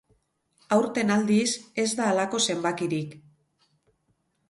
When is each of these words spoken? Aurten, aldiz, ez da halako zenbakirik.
Aurten, 0.77 1.11
aldiz, 1.17 1.47
ez 1.85 1.87
da 2.01 2.09
halako 2.15 2.43
zenbakirik. 2.49 3.17